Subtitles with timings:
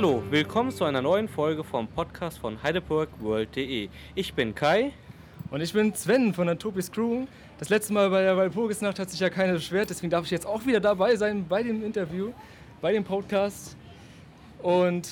[0.00, 3.90] Hallo, willkommen zu einer neuen Folge vom Podcast von heideburgworld.de.
[4.14, 4.94] Ich bin Kai.
[5.50, 7.26] Und ich bin Sven von der Topis Crew.
[7.58, 10.46] Das letzte Mal bei der Walpurgisnacht hat sich ja keiner beschwert, deswegen darf ich jetzt
[10.46, 12.32] auch wieder dabei sein bei dem Interview,
[12.80, 13.76] bei dem Podcast.
[14.62, 15.06] Und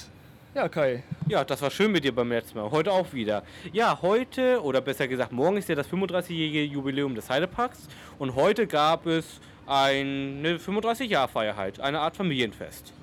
[0.54, 1.02] ja, Kai.
[1.28, 2.70] Ja, das war schön mit dir beim letzten Mal.
[2.70, 3.42] Heute auch wieder.
[3.74, 7.88] Ja, heute, oder besser gesagt, morgen ist ja das 35-jährige Jubiläum des Heideparks.
[8.18, 12.94] Und heute gab es eine 35-Jahr-Feier halt, eine Art Familienfest.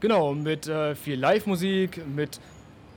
[0.00, 2.40] Genau, mit äh, viel Live-Musik, mit.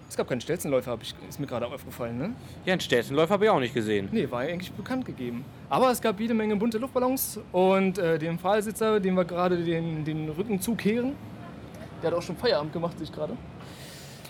[0.10, 2.36] Es gab keinen Stelzenläufer, ich, ist mir gerade aufgefallen, ne?
[2.66, 4.10] Ja, einen Stelzenläufer habe ich auch nicht gesehen.
[4.12, 5.44] Nee, war eigentlich bekannt gegeben.
[5.70, 10.06] Aber es gab jede Menge bunte Luftballons und äh, den Pfahlsitzer, dem wir gerade den,
[10.06, 11.14] den Rücken zukehren,
[12.02, 13.36] der hat auch schon Feierabend gemacht, sich gerade.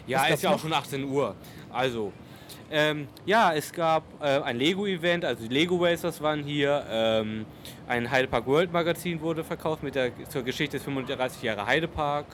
[0.07, 1.35] Ja, ist ja auch schon 18 Uhr.
[1.71, 2.13] Also,
[2.71, 6.83] ähm, ja, es gab äh, ein Lego-Event, also die Lego Racers waren hier.
[6.89, 7.45] Ähm,
[7.87, 12.25] ein Heidepark World Magazin wurde verkauft mit der zur Geschichte des 35 Jahre Heidepark.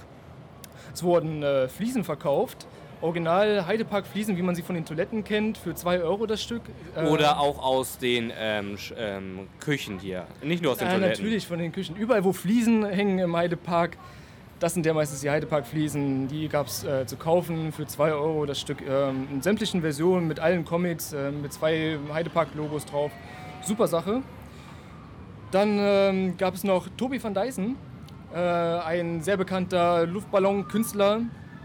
[0.93, 2.67] Es wurden äh, Fliesen verkauft.
[3.01, 6.63] Original Heidepark Fliesen, wie man sie von den Toiletten kennt, für 2 Euro das Stück.
[6.95, 10.27] Äh, Oder auch aus den ähm, ähm, Küchen hier.
[10.43, 11.23] Nicht nur aus den ja, Toiletten.
[11.23, 11.95] natürlich von den Küchen.
[11.95, 13.97] Überall, wo Fliesen hängen im Heidepark,
[14.59, 16.27] das sind ja meistens die Heidepark-Fliesen.
[16.27, 18.81] Die gab es äh, zu kaufen für 2 Euro das Stück.
[18.81, 23.11] Ähm, in sämtlichen Versionen mit allen Comics, äh, mit zwei Heidepark-Logos drauf.
[23.61, 24.21] Super Sache.
[25.51, 27.75] Dann ähm, gab es noch Tobi van Dyson,
[28.33, 31.21] äh, ein sehr bekannter Luftballon-Künstler.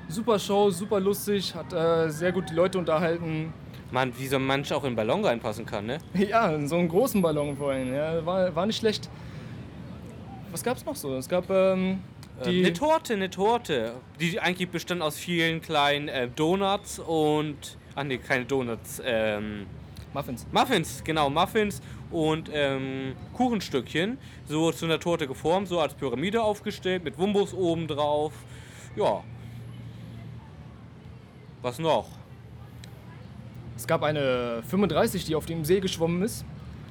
[0.09, 3.53] Super Show, super lustig, hat äh, sehr gut die Leute unterhalten.
[3.91, 5.99] Mann, wie so ein Mensch auch in einen Ballon reinpassen kann, ne?
[6.15, 7.95] Ja, in so einen großen Ballon vorhin.
[7.95, 9.09] Ja, war, war nicht schlecht.
[10.51, 11.17] Was gab es noch so?
[11.17, 12.01] Es gab ähm,
[12.45, 17.79] die eine Torte, eine Torte, die eigentlich bestand aus vielen kleinen äh, Donuts und.
[17.95, 19.01] Ach nee, keine Donuts.
[19.05, 19.67] Ähm,
[20.15, 20.47] Muffins.
[20.53, 21.83] Muffins, genau, Muffins
[22.13, 24.17] und ähm, Kuchenstückchen.
[24.47, 28.33] So zu einer Torte geformt, so als Pyramide aufgestellt, mit Wumbus oben drauf.
[28.97, 29.25] Ja.
[31.63, 32.07] Was noch?
[33.77, 36.45] Es gab eine 35, die auf dem See geschwommen ist.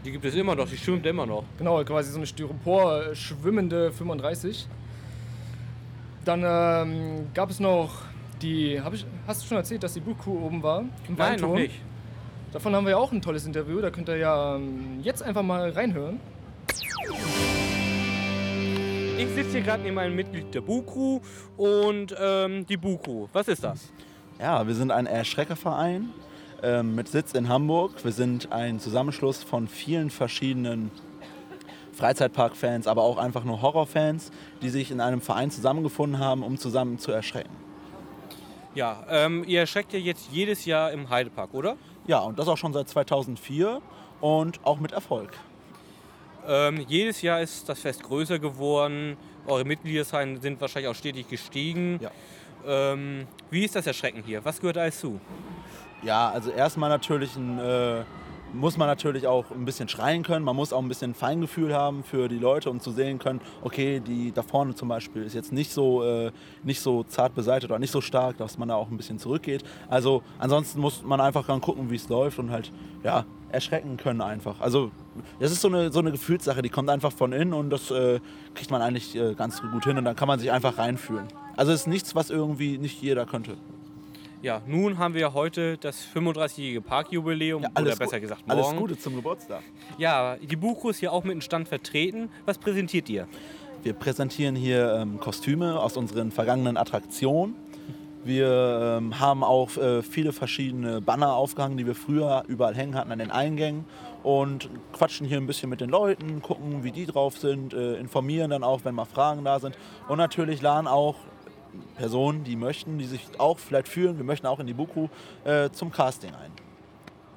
[0.04, 1.46] Die gibt es immer noch, die schwimmt immer noch.
[1.58, 4.68] Genau, quasi so eine Styropor schwimmende 35.
[6.26, 8.02] Dann ähm, gab es noch
[8.42, 10.82] die, ich, hast du schon erzählt, dass die Buchkuh oben war?
[10.82, 11.52] Im Nein, Weinturm?
[11.52, 11.80] noch nicht.
[12.54, 15.42] Davon haben wir ja auch ein tolles Interview, da könnt ihr ja ähm, jetzt einfach
[15.42, 16.20] mal reinhören.
[19.18, 21.20] Ich sitze hier gerade neben einem Mitglied der Bukru
[21.58, 23.92] und ähm, die Bukru, was ist das?
[24.40, 26.12] Ja, wir sind ein Erschreckerverein
[26.62, 28.04] ähm, mit Sitz in Hamburg.
[28.04, 30.92] Wir sind ein Zusammenschluss von vielen verschiedenen
[31.94, 34.32] Freizeitpark-Fans, aber auch einfach nur Horrorfans,
[34.62, 37.56] die sich in einem Verein zusammengefunden haben, um zusammen zu erschrecken.
[38.76, 41.78] Ja, ähm, ihr erschreckt ja jetzt jedes Jahr im Heidepark, oder?
[42.06, 43.82] Ja, und das auch schon seit 2004
[44.20, 45.32] und auch mit Erfolg.
[46.46, 49.16] Ähm, jedes Jahr ist das Fest größer geworden.
[49.48, 52.00] Eure Mitgliederzahlen sind wahrscheinlich auch stetig gestiegen.
[52.02, 52.12] Ja.
[52.66, 54.44] Ähm, wie ist das Erschrecken hier?
[54.44, 55.20] Was gehört alles zu?
[56.02, 58.04] Ja, also erstmal natürlich ein äh,
[58.54, 60.46] muss man natürlich auch ein bisschen schreien können.
[60.46, 64.00] Man muss auch ein bisschen Feingefühl haben für die Leute und zu sehen können, okay,
[64.00, 66.32] die da vorne zum Beispiel ist jetzt nicht so, äh,
[66.64, 69.64] nicht so zart beseitigt oder nicht so stark, dass man da auch ein bisschen zurückgeht.
[69.90, 72.72] Also ansonsten muss man einfach dann gucken, wie es läuft und halt,
[73.04, 74.60] ja, erschrecken können einfach.
[74.60, 74.92] Also
[75.40, 78.20] das ist so eine, so eine Gefühlssache, die kommt einfach von innen und das äh,
[78.56, 81.28] kriegt man eigentlich äh, ganz gut hin und dann kann man sich einfach reinfühlen.
[81.56, 83.58] Also es ist nichts, was irgendwie nicht jeder könnte.
[84.44, 88.60] Ja, nun haben wir heute das 35-jährige Parkjubiläum, ja, oder besser gesagt morgen.
[88.60, 89.64] Alles Gute zum Geburtstag.
[89.98, 92.28] Ja, die Buchro ist hier auch mit dem Stand vertreten.
[92.46, 93.26] Was präsentiert ihr?
[93.84, 97.56] Wir präsentieren hier ähm, Kostüme aus unseren vergangenen Attraktionen.
[98.26, 103.14] Wir ähm, haben auch äh, viele verschiedene Banner aufgehangen, die wir früher überall hängen hatten
[103.14, 103.86] an den Eingängen
[104.24, 108.50] und quatschen hier ein bisschen mit den Leuten, gucken, wie die drauf sind, äh, informieren
[108.50, 109.78] dann auch, wenn mal Fragen da sind
[110.10, 111.16] und natürlich laden auch
[111.96, 115.08] Personen, die möchten, die sich auch vielleicht fühlen, wir möchten auch in die Buku,
[115.44, 116.52] äh, zum Casting ein.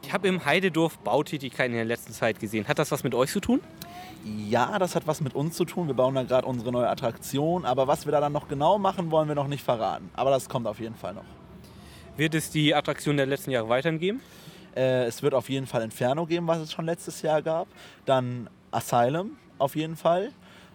[0.03, 2.69] Ich habe im Heidedorf Bautätigkeiten in der letzten Zeit gesehen.
[2.69, 3.61] Hat das was mit euch zu tun?
[4.49, 5.89] Ja, das hat was mit uns zu tun.
[5.89, 7.65] Wir bauen da gerade unsere neue Attraktion.
[7.65, 10.09] Aber was wir da dann noch genau machen, wollen wir noch nicht verraten.
[10.15, 11.25] Aber das kommt auf jeden Fall noch.
[12.17, 14.21] Wird es die Attraktion der letzten Jahre weiterhin geben?
[14.77, 17.67] Äh, es wird auf jeden Fall Inferno geben, was es schon letztes Jahr gab.
[18.05, 20.31] Dann Asylum auf jeden Fall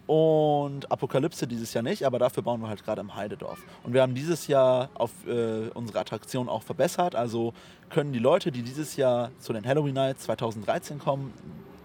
[0.07, 3.59] und Apokalypse dieses Jahr nicht, aber dafür bauen wir halt gerade im Heidedorf.
[3.83, 7.53] Und wir haben dieses Jahr auf äh, unsere Attraktion auch verbessert, also
[7.89, 11.33] können die Leute, die dieses Jahr zu den Halloween Nights 2013 kommen,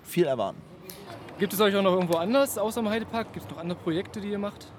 [0.02, 0.60] viel erwarten.
[1.38, 3.32] Gibt es euch auch noch irgendwo anders außer im Heidepark?
[3.32, 4.72] Gibt es noch andere Projekte, die ihr macht?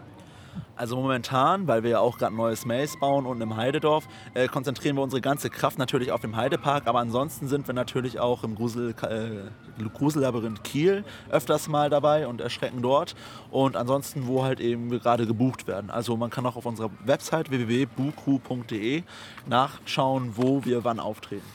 [0.76, 4.48] Also momentan, weil wir ja auch gerade ein neues Maze bauen und im Heidedorf, äh,
[4.48, 6.88] konzentrieren wir unsere ganze Kraft natürlich auf dem Heidepark.
[6.88, 12.42] Aber ansonsten sind wir natürlich auch im Grusel, äh, Grusellabyrinth Kiel öfters mal dabei und
[12.42, 13.16] erschrecken dort.
[13.52, 15.90] Und ansonsten, wo halt eben wir gerade gebucht werden.
[15.90, 19.04] Also man kann auch auf unserer Website www.bucrew.de
[19.48, 21.46] nachschauen, wo wir wann auftreten.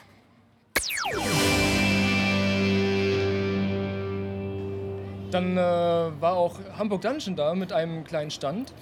[5.30, 8.74] Dann äh, war auch Hamburg Dungeon da mit einem kleinen Stand.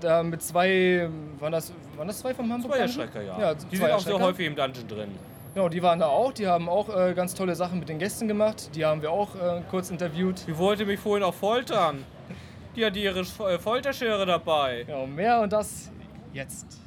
[0.00, 1.08] Da mit zwei,
[1.38, 2.80] waren das, waren das zwei vom Hamburg Zwei?
[2.80, 3.40] Erschrecker, ja.
[3.40, 5.18] ja die sind auch sehr häufig im Dungeon drin.
[5.54, 6.32] Genau, die waren da auch.
[6.32, 8.70] Die haben auch äh, ganz tolle Sachen mit den Gästen gemacht.
[8.74, 10.44] Die haben wir auch äh, kurz interviewt.
[10.46, 12.04] Die wollte mich vorhin auch foltern.
[12.76, 14.84] Die hat ihre äh, Folterschere dabei.
[14.86, 15.90] Genau, mehr und das
[16.32, 16.78] jetzt.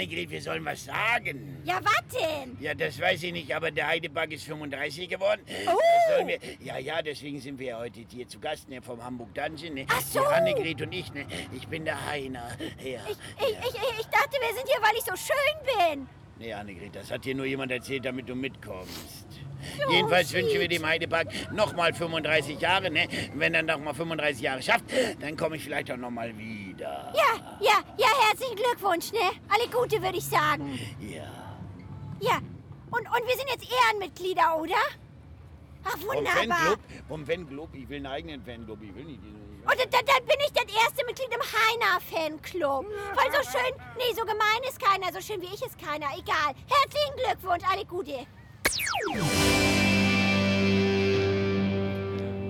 [0.00, 1.60] Annegret, wir sollen was sagen.
[1.62, 2.56] Ja, was denn?
[2.58, 5.42] Ja, das weiß ich nicht, aber der Heidepark ist 35 geworden.
[5.66, 6.26] Oh.
[6.26, 9.74] Wir, ja, ja, deswegen sind wir ja heute hier zu Gast ne, vom Hamburg Dungeon.
[9.74, 9.86] Ne?
[9.90, 10.20] Ach so.
[10.20, 11.26] Die Annegret und ich, ne?
[11.52, 12.48] Ich bin der Heiner.
[12.82, 13.00] Ja.
[13.10, 16.08] Ich, ich, ich, ich dachte, wir sind hier, weil ich so schön bin.
[16.38, 19.26] Nee, Annegret, das hat dir nur jemand erzählt, damit du mitkommst.
[19.90, 23.08] Jedenfalls wünschen wir dem Heidepark nochmal 35 Jahre, ne?
[23.34, 24.84] Wenn er nochmal 35 Jahre schafft,
[25.20, 27.12] dann komme ich vielleicht auch nochmal wieder.
[27.16, 29.30] Ja, ja, ja, herzlichen Glückwunsch, ne?
[29.48, 30.78] Alle Gute, würde ich sagen.
[31.00, 31.24] Ja.
[32.20, 32.38] Ja,
[32.90, 34.74] und, und wir sind jetzt Ehrenmitglieder, oder?
[35.84, 36.34] Ach, wunderbar.
[36.34, 39.40] Fanclub, vom Fanclub, ich will einen eigenen Fanclub, ich will nicht diesen.
[39.62, 42.86] Und dann, dann bin ich das erste Mitglied im Heiner-Fanclub.
[43.14, 46.06] Weil so schön, nee, so gemein ist keiner, so schön wie ich ist keiner.
[46.18, 46.54] Egal.
[46.68, 48.26] Herzlichen Glückwunsch, alle Gute.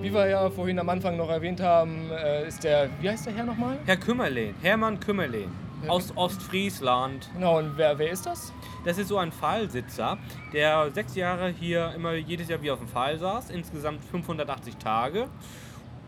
[0.01, 3.33] Wie wir ja vorhin am Anfang noch erwähnt haben, äh, ist der, wie heißt der
[3.33, 3.77] Herr nochmal?
[3.85, 5.51] Herr Kümmerlehn, Hermann Kümmerlehn.
[5.87, 7.29] Aus Ostfriesland.
[7.33, 8.51] Genau, und wer, wer ist das?
[8.83, 10.17] Das ist so ein Pfahlsitzer,
[10.53, 15.27] der sechs Jahre hier immer jedes Jahr wie auf dem Pfahl saß, insgesamt 580 Tage.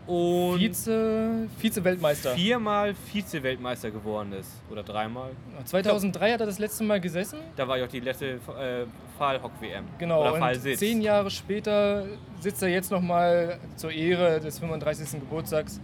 [0.06, 2.34] Und Vize, Vize-Weltmeister.
[2.34, 4.50] viermal Vize-Weltmeister geworden ist.
[4.70, 5.30] Oder dreimal.
[5.64, 7.38] 2003 hat er das letzte Mal gesessen.
[7.56, 8.84] Da war ja auch die letzte äh,
[9.16, 9.84] Pfahl-Hock-WM.
[9.98, 12.04] Genau, Oder und zehn Jahre später
[12.40, 15.20] sitzt er jetzt nochmal zur Ehre des 35.
[15.20, 15.80] Geburtstags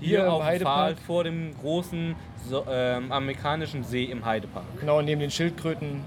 [0.00, 0.98] hier, Hier im auf Pfahl Heidepark.
[1.06, 2.16] vor dem großen
[2.48, 4.64] so, ähm, amerikanischen See im Heidepark.
[4.80, 6.00] Genau, neben den Schildkröten.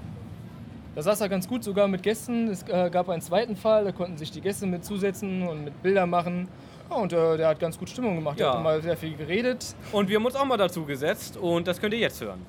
[0.95, 2.49] Da saß er ganz gut sogar mit Gästen.
[2.49, 5.81] Es äh, gab einen zweiten Fall, da konnten sich die Gäste mit zusetzen und mit
[5.81, 6.47] Bilder machen.
[6.89, 8.39] Ja, und äh, der hat ganz gut Stimmung gemacht.
[8.39, 8.53] Der Ja.
[8.55, 9.75] hat mal sehr viel geredet.
[9.91, 12.45] Und wir haben uns auch mal dazu gesetzt und das könnt ihr jetzt hören.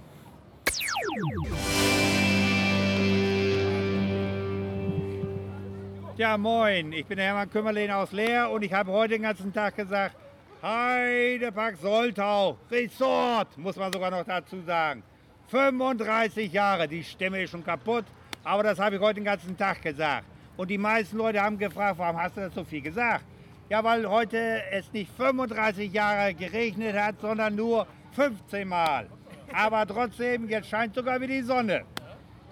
[6.17, 9.53] Ja, moin, ich bin der Hermann Kümmerlehn aus Leer und ich habe heute den ganzen
[9.53, 10.15] Tag gesagt,
[10.63, 15.03] Heidepark Soltau, Resort, muss man sogar noch dazu sagen.
[15.49, 18.05] 35 Jahre, die Stimme ist schon kaputt,
[18.45, 20.25] aber das habe ich heute den ganzen Tag gesagt.
[20.57, 23.25] Und die meisten Leute haben gefragt, warum hast du das so viel gesagt?
[23.75, 29.09] Ja, weil heute es nicht 35 Jahre geregnet hat, sondern nur 15 Mal.
[29.53, 31.85] Aber trotzdem, jetzt scheint sogar wieder die Sonne.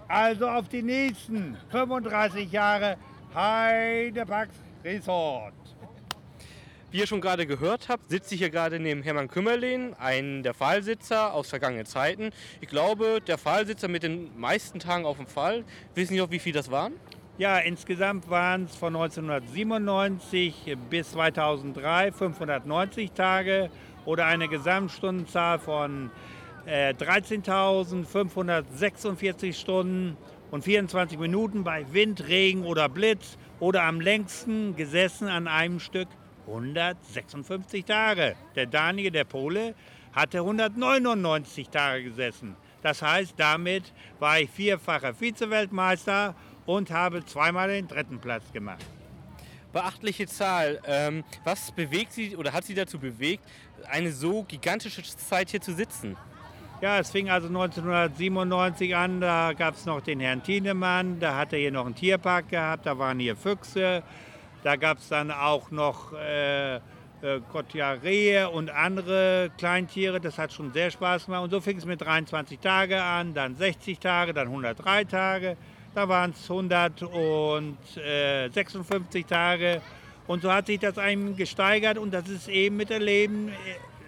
[0.09, 2.97] Also auf die nächsten 35 Jahre
[3.33, 5.55] Heideparks Resort.
[6.91, 10.55] Wie ihr schon gerade gehört habt, sitze ich hier gerade neben Hermann Kümmerlehn, einem der
[10.55, 12.31] Pfahlsitzer aus vergangenen Zeiten.
[12.61, 15.63] Ich glaube, der Pfahlsitzer mit den meisten Tagen auf dem Pfahl.
[15.95, 16.95] Wissen Sie noch, wie viel das waren?
[17.39, 23.71] Ja, insgesamt waren es von 1997 bis 2003 590 Tage
[24.05, 26.11] oder eine Gesamtstundenzahl von
[26.67, 30.19] äh, 13.546 Stunden
[30.51, 36.09] und 24 Minuten bei Wind, Regen oder Blitz oder am längsten gesessen an einem Stück
[36.47, 38.37] 156 Tage.
[38.57, 39.75] Der Daniel, der Pole,
[40.13, 42.57] hatte 199 Tage gesessen.
[42.83, 46.35] Das heißt, damit war ich vierfacher Vize-Weltmeister
[46.67, 48.85] und habe zweimal den dritten Platz gemacht.
[49.73, 50.81] Beachtliche Zahl.
[50.87, 53.43] Ähm, was bewegt Sie oder hat Sie dazu bewegt,
[53.91, 56.17] eine so gigantische Zeit hier zu sitzen?
[56.83, 61.53] Ja, es fing also 1997 an, da gab es noch den Herrn Tienemann, da hat
[61.53, 64.03] er hier noch einen Tierpark gehabt, da waren hier Füchse,
[64.65, 66.81] da gab es dann auch noch äh,
[67.23, 71.45] äh, Gott, ja, Rehe und andere Kleintiere, das hat schon sehr Spaß gemacht.
[71.45, 75.57] Und so fing es mit 23 Tage an, dann 60 Tage, dann 103 Tage,
[75.95, 79.81] da waren es 156 Tage.
[80.27, 83.53] Und so hat sich das einem gesteigert und das ist eben mit dem Leben, äh,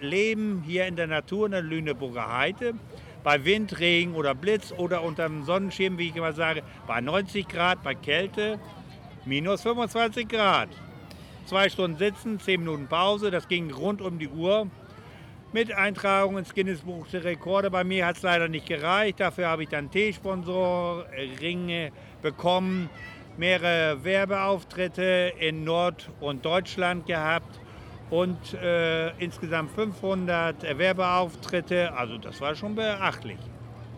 [0.01, 2.75] Leben hier in der Natur in der Lüneburger Heide.
[3.23, 7.47] Bei Wind, Regen oder Blitz oder unter dem Sonnenschirm, wie ich immer sage, bei 90
[7.47, 8.59] Grad, bei Kälte
[9.25, 10.69] minus 25 Grad.
[11.45, 14.67] Zwei Stunden sitzen, zehn Minuten Pause, das ging rund um die Uhr.
[15.55, 17.71] Mit Eintragung ins Guinness-Buch der Rekorde.
[17.71, 19.21] Bei mir hat es leider nicht gereicht.
[19.21, 22.89] Dafür habe ich dann T-Sponsorringe bekommen.
[23.37, 27.57] mehrere Werbeauftritte in Nord- und Deutschland gehabt
[28.09, 31.93] und äh, insgesamt 500 Werbeauftritte.
[31.93, 33.39] Also das war schon beachtlich.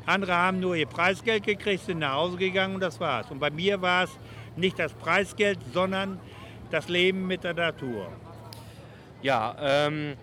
[0.05, 3.31] Andere haben nur ihr Preisgeld gekriegt, sind nach Hause gegangen und das war's.
[3.31, 4.11] Und bei mir war es
[4.55, 6.19] nicht das Preisgeld, sondern
[6.69, 8.11] das Leben mit der Natur.
[9.23, 10.13] Ja, ähm,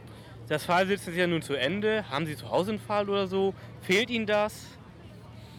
[0.48, 2.04] das Pfahlsitzen ist ja nun zu Ende.
[2.10, 3.54] Haben Sie zu Hause einen Pfahl oder so?
[3.82, 4.66] Fehlt Ihnen das?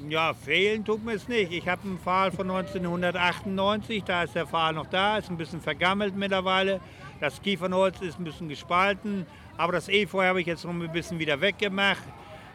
[0.09, 1.51] Ja, fehlen tut mir es nicht.
[1.51, 5.61] Ich habe einen Pfahl von 1998, da ist der Pfahl noch da, ist ein bisschen
[5.61, 6.81] vergammelt mittlerweile.
[7.21, 9.25] Das Kiefernholz ist ein bisschen gespalten,
[9.57, 12.03] aber das Efeu habe ich jetzt noch ein bisschen wieder weggemacht.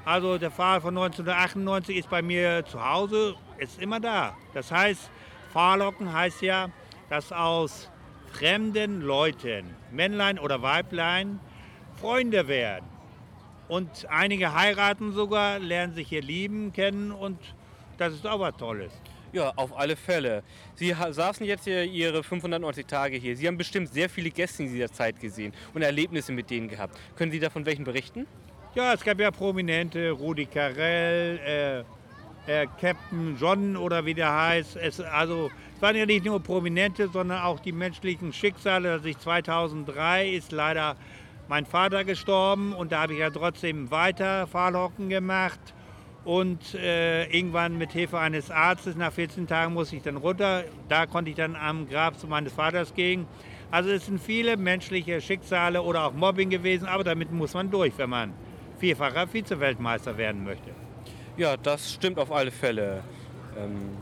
[0.05, 4.37] Also der Pfahl von 1998 ist bei mir zu Hause, ist immer da.
[4.53, 5.11] Das heißt,
[5.51, 6.69] Pfahlhocken heißt ja,
[7.09, 7.91] dass aus
[8.33, 11.41] fremden Leuten, Männlein oder Weiblein,
[12.01, 12.87] Freunde werden.
[13.69, 17.39] Und einige heiraten sogar, lernen sich hier lieben, kennen und
[17.99, 18.93] das ist auch was Tolles.
[19.33, 20.43] Ja, auf alle Fälle.
[20.75, 23.37] Sie saßen jetzt hier Ihre 590 Tage hier.
[23.37, 26.99] Sie haben bestimmt sehr viele Gäste in dieser Zeit gesehen und Erlebnisse mit denen gehabt.
[27.17, 28.27] Können Sie davon welchen berichten?
[28.75, 31.85] Ja, es gab ja Prominente, Rudi Carell,
[32.47, 34.77] äh, äh, Captain John oder wie der heißt.
[34.77, 38.97] Es, also, es waren ja nicht nur Prominente, sondern auch die menschlichen Schicksale.
[38.97, 40.97] Dass ich 2003 ist leider
[41.51, 45.59] mein Vater gestorben und da habe ich ja trotzdem weiter Fahrlocken gemacht.
[46.25, 50.65] Und äh, irgendwann mit Hilfe eines Arztes, nach 14 Tagen musste ich dann runter.
[50.89, 53.27] Da konnte ich dann am Grab zu meines Vaters gehen.
[53.73, 57.95] Also es sind viele menschliche Schicksale oder auch Mobbing gewesen, aber damit muss man durch,
[57.97, 58.33] wenn man
[58.79, 60.71] vierfacher Vize-Weltmeister werden möchte.
[61.37, 63.03] Ja, das stimmt auf alle Fälle.
[63.59, 63.97] Ähm,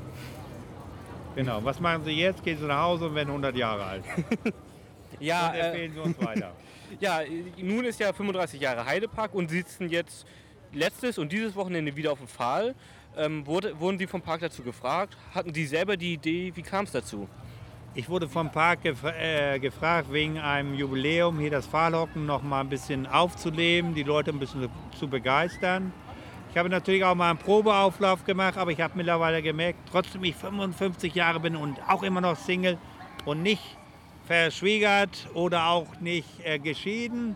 [1.34, 1.60] Genau.
[1.62, 2.42] Was machen Sie jetzt?
[2.42, 4.04] Gehen Sie nach Hause und werden 100 Jahre alt.
[5.20, 6.52] ja, Und äh, empfehlen Sie uns weiter.
[7.00, 7.20] ja,
[7.58, 10.26] nun ist ja 35 Jahre Heidepark und Sie sitzen jetzt
[10.72, 12.74] letztes und dieses Wochenende wieder auf dem Pfahl.
[13.16, 15.16] Ähm, wurde, wurden Sie vom Park dazu gefragt?
[15.34, 16.52] Hatten Sie selber die Idee?
[16.54, 17.28] Wie kam es dazu?
[17.94, 22.60] Ich wurde vom Park gef äh, gefragt, wegen einem Jubiläum hier das Fahrlocken noch mal
[22.60, 25.92] ein bisschen aufzuleben, die Leute ein bisschen zu begeistern.
[26.50, 30.36] Ich habe natürlich auch mal einen Probeauflauf gemacht, aber ich habe mittlerweile gemerkt, trotzdem ich
[30.36, 32.78] 55 Jahre bin und auch immer noch Single
[33.24, 33.77] und nicht
[34.28, 37.34] verschwiegert oder auch nicht äh, geschieden,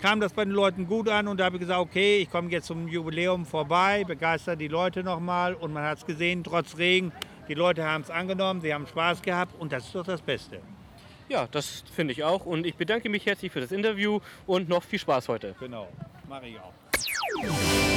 [0.00, 2.50] kam das bei den Leuten gut an und da habe ich gesagt, okay, ich komme
[2.50, 7.12] jetzt zum Jubiläum vorbei, begeister die Leute nochmal und man hat es gesehen, trotz Regen,
[7.48, 10.60] die Leute haben es angenommen, sie haben Spaß gehabt und das ist doch das Beste.
[11.28, 14.84] Ja, das finde ich auch und ich bedanke mich herzlich für das Interview und noch
[14.84, 15.56] viel Spaß heute.
[15.58, 15.88] Genau,
[16.28, 17.89] mache ich auch.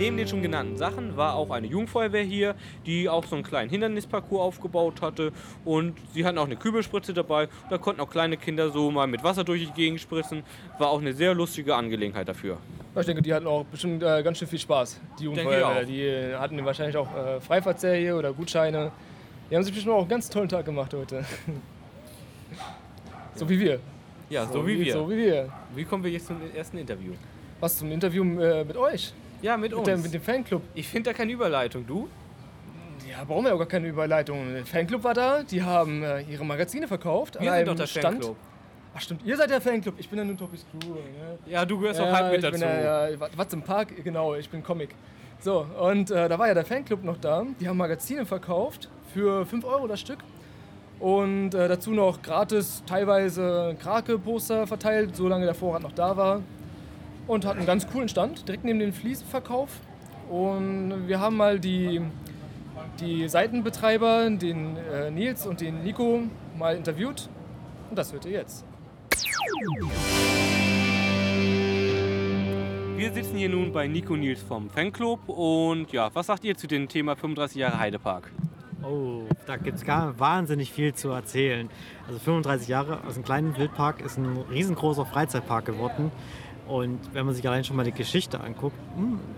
[0.00, 2.54] Neben den schon genannten Sachen war auch eine Jugendfeuerwehr hier,
[2.86, 5.30] die auch so einen kleinen Hindernisparcours aufgebaut hatte.
[5.66, 7.48] Und sie hatten auch eine Kübelspritze dabei.
[7.68, 10.42] Da konnten auch kleine Kinder so mal mit Wasser durch die Gegend spritzen.
[10.78, 12.56] War auch eine sehr lustige Angelegenheit dafür.
[12.98, 14.98] Ich denke, die hatten auch bestimmt äh, ganz schön viel Spaß.
[15.18, 15.84] Die Jugendfeuerwehr.
[15.84, 18.92] Die äh, hatten wahrscheinlich auch äh, Freifahrtserie hier oder Gutscheine.
[19.50, 21.26] Die haben sich bestimmt auch einen ganz tollen Tag gemacht heute.
[23.34, 23.80] so wie wir.
[24.30, 24.94] Ja, so, wie wir.
[24.94, 25.52] So wie wir.
[25.74, 27.12] Wie kommen wir jetzt zum ersten Interview?
[27.60, 29.12] Was zum Interview äh, mit euch?
[29.42, 29.84] Ja, mit Mit, uns.
[29.86, 30.62] der, mit dem Fanclub.
[30.74, 31.86] ich finde da keine Überleitung.
[31.86, 32.08] Du?
[33.08, 34.52] Ja, brauchen wir ja gar keine Überleitung.
[34.52, 37.38] Der Fanclub war da, die haben äh, ihre Magazine verkauft.
[37.40, 38.04] Wir sind doch der Stand.
[38.18, 38.36] Fanclub.
[38.94, 39.94] Ach stimmt, ihr seid der Fanclub.
[39.98, 40.94] Ich bin ja nur Toppis Crew.
[40.94, 41.38] Ne?
[41.46, 42.72] Ja, du gehörst auch halb mit ich bin dazu.
[42.74, 44.90] Ja, ja, was im Park, genau, ich bin Comic.
[45.38, 47.46] So, und äh, da war ja der Fanclub noch da.
[47.60, 50.18] Die haben Magazine verkauft für 5 Euro das Stück.
[50.98, 56.42] Und äh, dazu noch gratis teilweise Krake-Poster verteilt, solange der Vorrat noch da war.
[57.30, 59.68] Und hatten einen ganz coolen Stand, direkt neben dem Fliesenverkauf.
[60.28, 62.00] Und wir haben mal die,
[62.98, 66.24] die Seitenbetreiber, den äh, Nils und den Nico,
[66.58, 67.28] mal interviewt.
[67.88, 68.64] Und das hört ihr jetzt.
[72.96, 75.28] Wir sitzen hier nun bei Nico Nils vom Fanclub.
[75.28, 78.32] Und ja, was sagt ihr zu dem Thema 35 Jahre Heidepark?
[78.82, 81.70] Oh, da gibt es gar wahnsinnig viel zu erzählen.
[82.08, 86.10] Also 35 Jahre aus einem kleinen Wildpark ist ein riesengroßer Freizeitpark geworden.
[86.70, 88.76] Und wenn man sich allein schon mal die Geschichte anguckt,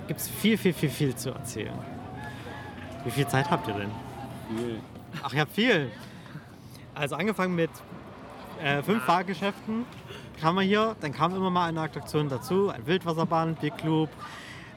[0.07, 1.73] gibt es viel, viel, viel, viel zu erzählen.
[3.05, 3.91] Wie viel Zeit habt ihr denn?
[4.55, 4.81] Viel.
[5.23, 5.91] Ach, ihr habt viel.
[6.95, 7.71] Also angefangen mit
[8.63, 9.87] äh, fünf Fahrgeschäften
[10.43, 14.11] kam man hier, dann kam immer mal eine Attraktion dazu, ein Wildwasserbahn, Big Club,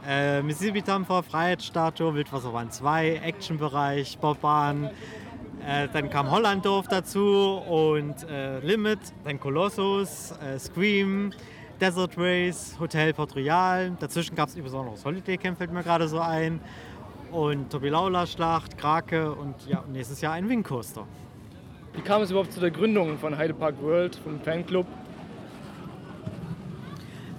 [0.07, 4.91] äh, Mississippi-Dampfer, Freiheitsstatue, Wildwasserbahn 2, Actionbereich, Bobbahn.
[5.67, 11.33] Äh, dann kam Hollanddorf dazu und äh, Limit, dann Colossus, äh, Scream,
[11.79, 13.91] Desert Race, Hotel Port Royal.
[13.99, 16.61] Dazwischen gab es noch das Holiday Camp, fällt mir gerade so ein.
[17.31, 21.05] Und Tobilaula Schlacht, Krake und ja, nächstes Jahr ein Wing Coaster.
[21.93, 24.85] Wie kam es überhaupt zu der Gründung von Heidepark World, vom Fanclub?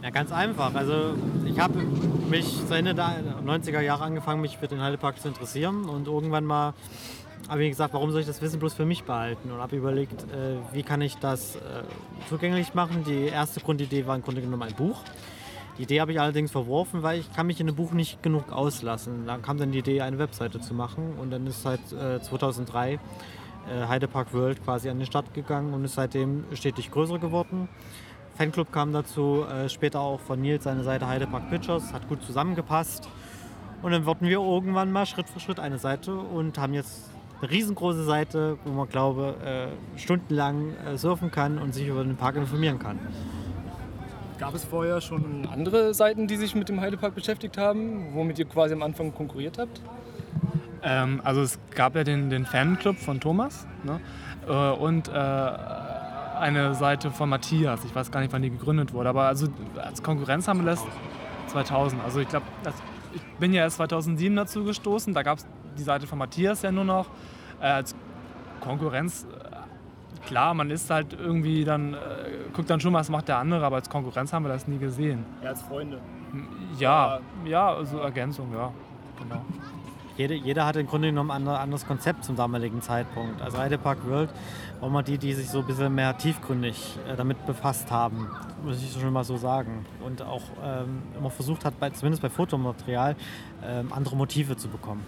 [0.03, 0.75] Ja, ganz einfach.
[0.75, 1.15] Also
[1.47, 1.79] ich habe
[2.29, 6.45] mich zu Ende der 90er Jahre angefangen, mich für den Heidepark zu interessieren und irgendwann
[6.45, 6.75] mal
[7.49, 10.23] habe ich gesagt, warum soll ich das Wissen bloß für mich behalten und habe überlegt,
[10.25, 11.61] äh, wie kann ich das äh,
[12.29, 13.05] zugänglich machen.
[13.05, 15.01] Die erste Grundidee war im Grunde genommen ein Buch.
[15.79, 18.51] Die Idee habe ich allerdings verworfen, weil ich kann mich in einem Buch nicht genug
[18.51, 19.27] auslassen.
[19.27, 22.95] Dann kam dann die Idee, eine Webseite zu machen und dann ist seit äh, 2003
[22.95, 22.99] äh,
[23.87, 27.69] Heidepark World quasi an den Start gegangen und ist seitdem stetig größer geworden.
[28.37, 33.09] Fanclub kam dazu, äh, später auch von Nils seine Seite Heidepark Pictures, hat gut zusammengepasst.
[33.83, 37.11] Und dann wurden wir irgendwann mal Schritt für Schritt eine Seite und haben jetzt
[37.41, 42.17] eine riesengroße Seite, wo man glaube äh, stundenlang äh, surfen kann und sich über den
[42.17, 42.99] Park informieren kann.
[44.39, 48.45] Gab es vorher schon andere Seiten, die sich mit dem Heidepark beschäftigt haben, womit ihr
[48.45, 49.81] quasi am Anfang konkurriert habt?
[50.83, 54.01] Ähm, also es gab ja den, den Fanclub von Thomas ne?
[54.47, 57.85] äh, und äh, eine Seite von Matthias.
[57.85, 60.85] Ich weiß gar nicht, wann die gegründet wurde, aber also als Konkurrenz haben wir das
[61.49, 62.03] 2000.
[62.05, 62.45] Also ich glaube,
[63.15, 65.15] ich bin ja erst 2007 dazu gestoßen.
[65.15, 67.07] Da gab es die Seite von Matthias ja nur noch.
[67.61, 67.95] Äh, als
[68.61, 71.99] Konkurrenz, äh, klar, man ist halt irgendwie dann, äh,
[72.53, 75.25] guckt dann schon, was macht der andere, aber als Konkurrenz haben wir das nie gesehen.
[75.43, 76.01] Ja, als Freunde.
[76.79, 78.73] Ja, ja, also Ergänzung, ja,
[79.19, 79.43] genau.
[80.17, 83.43] Jede, jeder hatte im Grunde genommen ein anderes Konzept zum damaligen Zeitpunkt.
[83.43, 84.31] Also Heidepark World
[84.81, 88.29] war mal die, die sich so ein bisschen mehr tiefgründig äh, damit befasst haben,
[88.65, 89.85] muss ich schon mal so sagen.
[90.05, 93.15] Und auch ähm, immer versucht hat, bei, zumindest bei Fotomaterial,
[93.63, 95.05] ähm, andere Motive zu bekommen.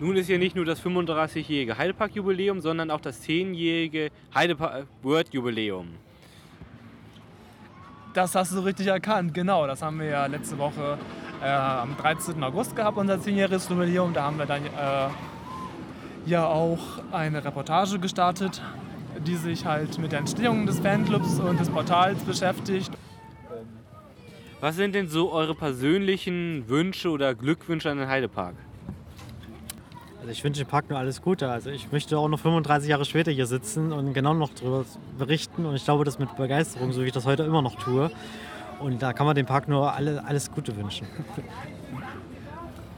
[0.00, 5.88] Nun ist hier nicht nur das 35-jährige Heidepark-Jubiläum, sondern auch das 10-jährige Heidepark World Jubiläum.
[8.14, 9.66] Das hast du richtig erkannt, genau.
[9.66, 10.98] Das haben wir ja letzte Woche
[11.42, 12.40] äh, am 13.
[12.44, 14.12] August gehabt, unser 10-jähriges Jubiläum.
[14.12, 15.08] Da haben wir dann äh,
[16.26, 16.78] ja auch
[17.10, 18.62] eine Reportage gestartet,
[19.26, 22.92] die sich halt mit der Entstehung des Fanclubs und des Portals beschäftigt.
[24.60, 28.54] Was sind denn so eure persönlichen Wünsche oder Glückwünsche an den Heidepark?
[30.20, 31.48] Also ich wünsche dem Park nur alles Gute.
[31.48, 34.84] Also ich möchte auch noch 35 Jahre später hier sitzen und genau noch darüber
[35.16, 35.64] berichten.
[35.64, 38.10] Und ich glaube, das mit Begeisterung, so wie ich das heute immer noch tue.
[38.80, 41.06] Und da kann man dem Park nur alle, alles Gute wünschen.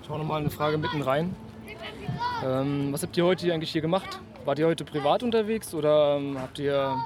[0.06, 1.34] Schau noch mal eine Frage mitten rein.
[2.44, 4.20] Ähm, was habt ihr heute eigentlich hier gemacht?
[4.44, 6.96] Wart ihr heute privat unterwegs oder ähm, habt ihr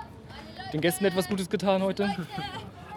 [0.73, 2.09] den Gästen etwas Gutes getan heute?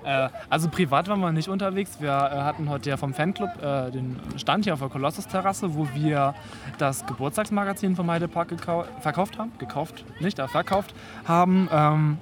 [0.07, 1.99] Äh, also privat waren wir nicht unterwegs.
[1.99, 5.87] Wir äh, hatten heute ja vom Fanclub äh, den Stand hier auf der Kolossus-Terrasse, wo
[5.93, 6.33] wir
[6.77, 8.53] das Geburtstagsmagazin vom Heidepark
[9.01, 9.51] verkauft haben.
[9.59, 11.67] Gekauft, nicht, aber verkauft haben.
[11.71, 12.17] Ähm,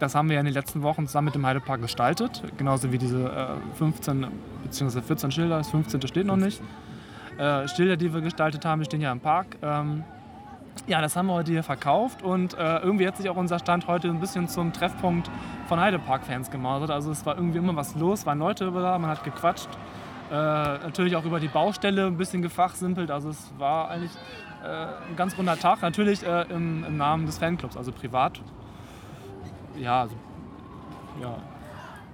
[0.00, 2.42] das haben wir ja in den letzten Wochen zusammen mit dem Heidepark gestaltet.
[2.56, 4.26] Genauso wie diese 15
[4.64, 5.02] bzw.
[5.02, 5.58] 14 Schilder.
[5.58, 6.00] Das 15.
[6.08, 6.60] steht noch nicht.
[7.38, 9.58] Äh, Schilder, die wir gestaltet haben, stehen ja im Park.
[9.62, 10.04] Ähm,
[10.86, 13.86] ja, das haben wir heute hier verkauft und äh, irgendwie hat sich auch unser Stand
[13.86, 15.30] heute ein bisschen zum Treffpunkt
[15.70, 16.90] von Heidepark-Fans gemausert.
[16.90, 19.68] Also es war irgendwie immer was los, waren Leute da, man hat gequatscht.
[20.28, 23.08] Äh, natürlich auch über die Baustelle ein bisschen gefachsimpelt.
[23.12, 24.10] Also es war eigentlich
[24.64, 24.66] äh,
[25.08, 25.80] ein ganz runder Tag.
[25.82, 28.40] Natürlich äh, im, im, Namen des Fanclubs, also privat.
[29.78, 30.16] Ja, also,
[31.22, 31.36] ja.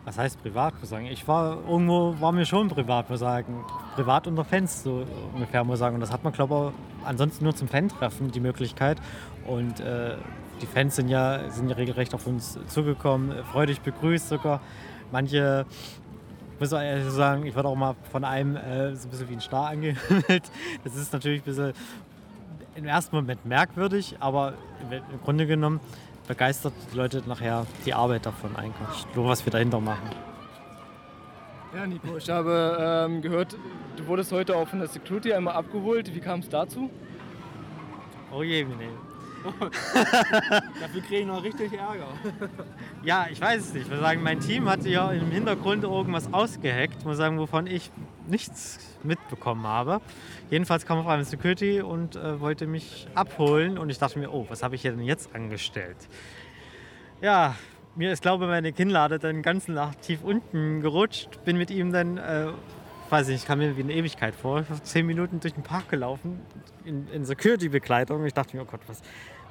[0.05, 3.65] Was heißt privat, muss ich war irgendwo, war mir schon privat, sagen.
[3.95, 5.95] Privat unter Fans, so ungefähr, muss ich sagen.
[5.95, 8.99] Und das hat man, glaube ich, ansonsten nur zum Fan-Treffen die Möglichkeit.
[9.47, 10.17] Und äh,
[10.61, 14.61] die Fans sind ja, sind ja regelrecht auf uns zugekommen, freudig begrüßt sogar.
[15.13, 15.67] Manche,
[16.59, 19.35] muss ich ehrlich sagen, ich werde auch mal von einem äh, so ein bisschen wie
[19.35, 20.51] ein Star angemeldet.
[20.85, 21.73] Das ist natürlich ein bisschen
[22.75, 24.55] im ersten Moment merkwürdig, aber
[24.91, 25.81] im Grunde genommen
[26.29, 30.11] begeistert die Leute nachher die Arbeit davon eigentlich, nur was wir dahinter machen.
[31.75, 33.57] Ja, Nico, ich habe ähm, gehört,
[33.97, 36.15] du wurdest heute auch von der Security einmal abgeholt.
[36.15, 36.91] Wie kam es dazu?
[38.33, 38.89] Oh je, nee.
[40.81, 42.09] Dafür kriege ich noch richtig Ärger.
[43.03, 43.91] ja, ich weiß es nicht.
[43.91, 47.91] Wir sagen, mein Team hatte ja im Hintergrund irgendwas ausgehackt, muss sagen, wovon ich
[48.27, 50.01] nichts mitbekommen habe.
[50.51, 54.47] Jedenfalls kam auf einmal Security und äh, wollte mich abholen und ich dachte mir, oh,
[54.49, 55.97] was habe ich denn jetzt angestellt?
[57.21, 57.57] Ja,
[57.97, 61.45] mir ist, glaube ich, meine Kinnlade dann ganz nach tief unten gerutscht.
[61.45, 62.49] Bin mit ihm dann, äh,
[63.11, 66.41] weiß nicht, ich kam mir wie eine Ewigkeit vor, zehn Minuten durch den Park gelaufen
[66.85, 68.25] in, in Security-Bekleidung.
[68.27, 69.01] Ich dachte mir, oh Gott, was,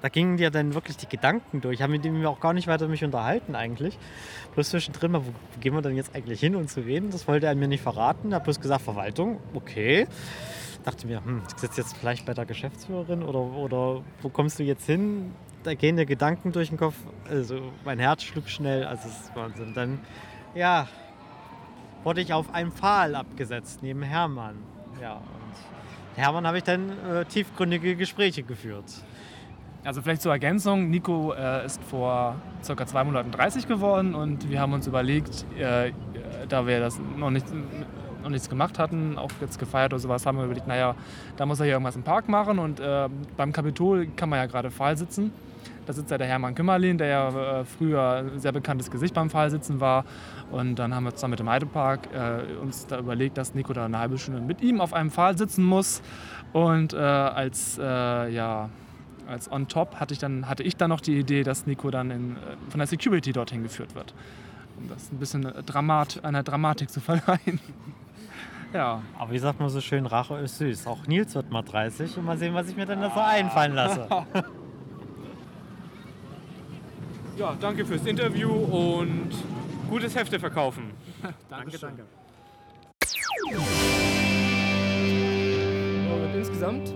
[0.01, 1.75] da gingen dir dann wirklich die Gedanken durch.
[1.75, 3.97] Ich habe mit ihm auch gar nicht weiter mich unterhalten eigentlich.
[4.53, 5.23] Bloß zwischendrin wo,
[5.60, 7.10] gehen wir denn jetzt eigentlich hin und zu wen?
[7.12, 8.31] Das wollte er mir nicht verraten.
[8.31, 10.08] Er hat bloß gesagt, Verwaltung, okay.
[10.84, 14.63] Dachte mir, hm, ich sitze jetzt vielleicht bei der Geschäftsführerin oder, oder wo kommst du
[14.63, 15.34] jetzt hin?
[15.63, 16.95] Da gehen dir Gedanken durch den Kopf.
[17.27, 19.73] Also mein Herz schlug schnell, also es ist Wahnsinn.
[19.73, 19.99] Dann,
[20.53, 20.88] ja,
[22.03, 24.58] wurde ich auf einen Pfahl abgesetzt neben Hermann.
[25.01, 28.86] Ja, und Hermann habe ich dann äh, tiefgründige Gespräche geführt.
[29.85, 32.85] Also vielleicht zur Ergänzung, Nico äh, ist vor ca.
[32.87, 35.91] zwei Monaten 30 geworden und wir haben uns überlegt, äh,
[36.49, 37.45] da wir das noch, nicht,
[38.23, 40.95] noch nichts gemacht hatten, auch jetzt gefeiert oder sowas, haben wir überlegt, naja,
[41.37, 44.47] da muss er hier irgendwas im Park machen und äh, beim Kapitol kann man ja
[44.47, 45.31] gerade Pfahl sitzen.
[45.85, 49.29] Da sitzt ja der Hermann Kümmerlin, der ja äh, früher ein sehr bekanntes Gesicht beim
[49.29, 50.03] Pfahlsitzen war.
[50.51, 53.85] Und dann haben wir zusammen mit dem Heidepark äh, uns da überlegt, dass Nico da
[53.85, 56.01] eine halbe Stunde mit ihm auf einem Pfahl sitzen muss.
[56.53, 58.69] Und äh, als, äh, ja,
[59.27, 62.11] als on top hatte ich, dann, hatte ich dann noch die Idee, dass Nico dann
[62.11, 64.13] in, äh, von der Security dorthin geführt wird.
[64.77, 67.59] Um das ein bisschen Dramat, einer Dramatik zu verleihen.
[68.73, 69.01] ja.
[69.17, 70.88] Aber wie sagt man so schön, Rache ist süß.
[70.88, 73.73] Auch Nils wird mal 30 und mal sehen, was ich mir dann da so einfallen
[73.73, 74.07] lasse.
[77.38, 79.31] Ja, danke fürs Interview und
[79.89, 80.91] gutes Hefte verkaufen.
[81.49, 82.05] danke, danke.
[86.09, 86.93] Und insgesamt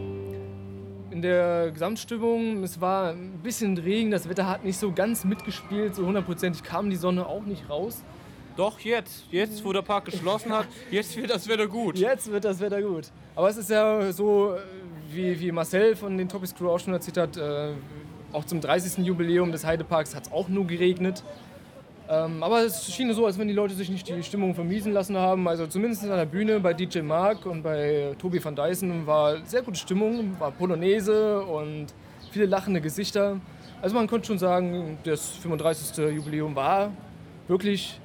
[1.12, 5.96] in der Gesamtstimmung, es war ein bisschen Regen, das Wetter hat nicht so ganz mitgespielt,
[5.96, 8.04] so hundertprozentig kam die Sonne auch nicht raus.
[8.56, 9.26] Doch, jetzt.
[9.32, 11.98] Jetzt, wo der Park geschlossen hat, jetzt wird das Wetter gut.
[11.98, 13.08] Jetzt wird das Wetter gut.
[13.36, 14.56] Aber es ist ja so,
[15.12, 17.72] wie, wie Marcel von den Topics Crew auch schon erzählt hat, äh,
[18.34, 19.06] auch zum 30.
[19.06, 21.24] Jubiläum des Heideparks hat es auch nur geregnet.
[22.12, 25.16] Ähm, aber es schien so, als wenn die Leute sich nicht die Stimmung vermiesen lassen
[25.16, 25.48] haben.
[25.48, 29.62] Also zumindest an der Bühne bei DJ Mark und bei Tobi van Dyson war sehr
[29.62, 31.94] gute Stimmung, war Polonaise und
[32.32, 33.40] viele lachende Gesichter.
[33.80, 36.16] Also man konnte schon sagen, das 35.
[36.16, 36.92] Jubiläum war
[37.48, 38.00] wirklich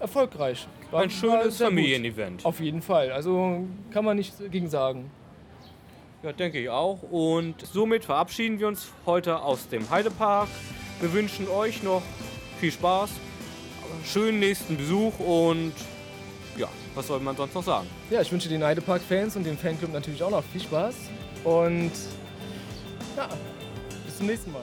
[0.00, 0.66] erfolgreich.
[0.90, 1.58] War, Ein schönes.
[1.58, 2.46] Familienevent.
[2.46, 3.12] Auf jeden Fall.
[3.12, 5.10] Also kann man nichts gegen sagen.
[6.22, 7.02] Ja, denke ich auch.
[7.10, 10.48] Und somit verabschieden wir uns heute aus dem Heidepark.
[11.00, 12.02] Wir wünschen euch noch
[12.58, 13.10] viel Spaß,
[14.04, 15.72] schönen nächsten Besuch und
[16.56, 17.86] ja, was soll man sonst noch sagen?
[18.10, 20.94] Ja, ich wünsche den Heidepark-Fans und dem Fanclub natürlich auch noch viel Spaß.
[21.44, 21.92] Und
[23.16, 23.28] ja,
[24.04, 24.62] bis zum nächsten Mal.